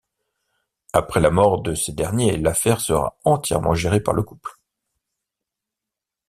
[0.93, 4.59] Après la mort de ce dernier, l'affaire sera entièrement géré par le couple.